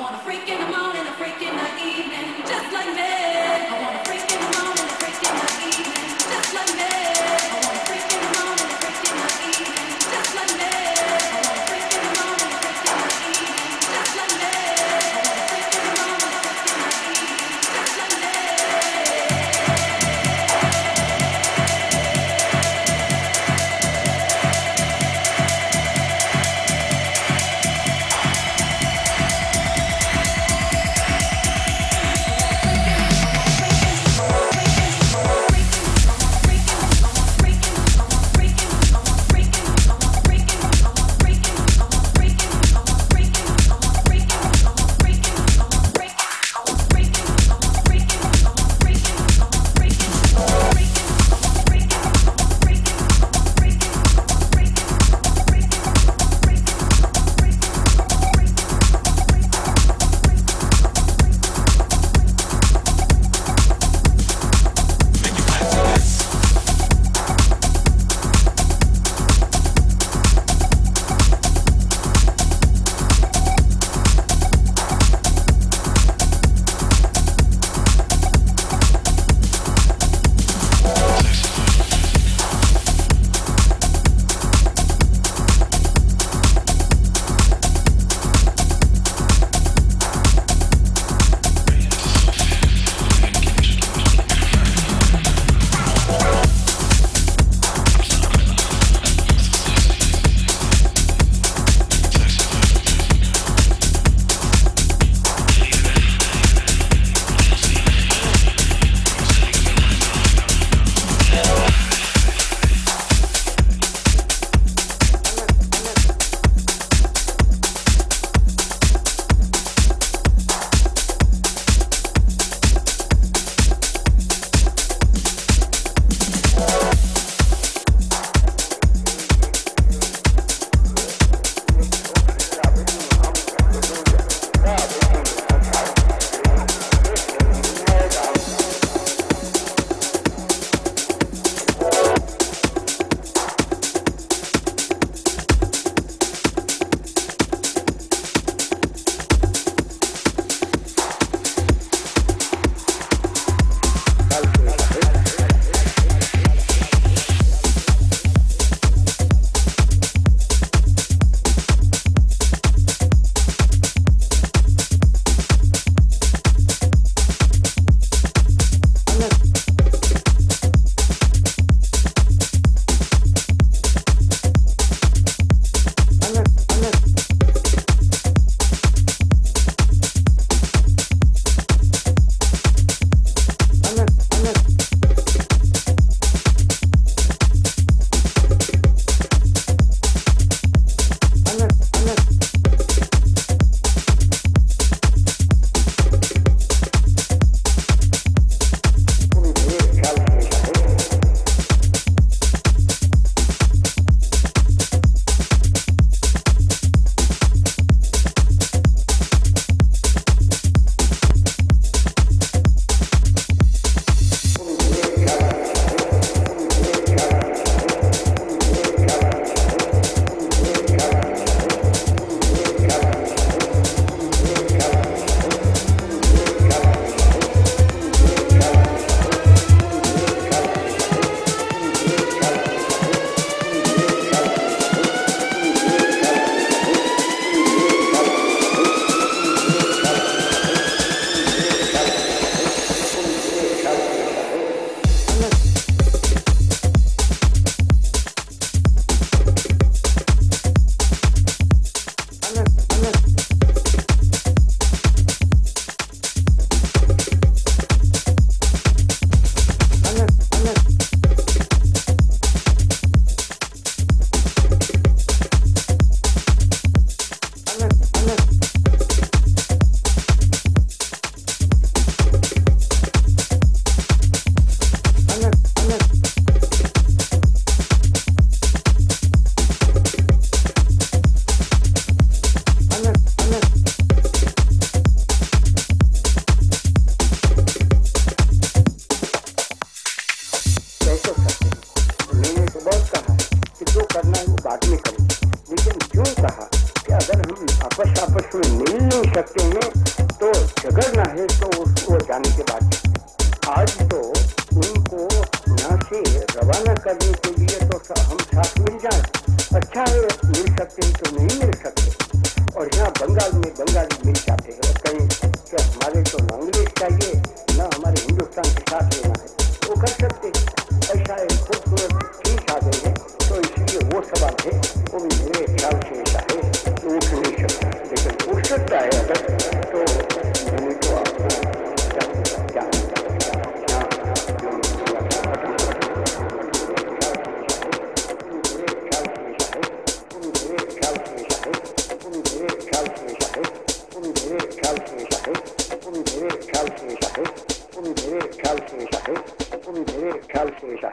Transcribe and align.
I 0.00 0.02
want 0.02 0.14
a 0.14 0.18
freak 0.20 0.48
in 0.48 0.58
the 0.58 0.78
morning, 0.78 1.02
a 1.06 1.12
freak 1.12 1.42
in 1.42 1.54
the 1.54 1.68
evening, 1.76 2.42
just 2.46 2.72
like 2.72 2.94
me. 2.96 4.09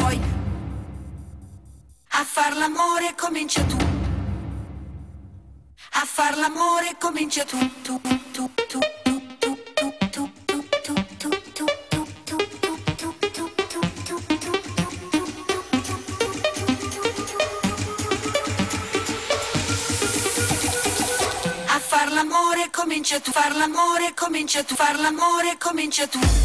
vuoi. 0.00 0.20
A 2.20 2.24
far 2.24 2.56
l'amore 2.56 3.14
comincia 3.16 3.62
tu. 3.62 3.76
A 5.92 6.04
far 6.04 6.36
l'amore 6.36 6.96
comincia 6.98 7.44
tu, 7.44 7.58
tu, 7.82 8.00
tu, 8.32 8.50
tu. 8.68 8.78
Far 21.90 22.12
l'amore 22.12 22.70
comincia 22.70 23.20
tu, 23.20 23.32
far 23.32 23.54
l'amore 23.56 24.14
comincia 24.14 24.62
tu, 24.62 24.74
far 24.74 24.96
l'amore 24.98 25.56
comincia 25.58 26.06
tu. 26.06 26.39